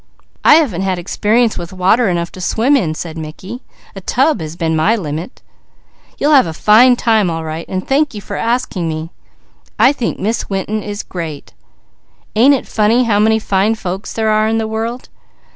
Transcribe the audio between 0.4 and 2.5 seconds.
"I haven't had experience with water enough to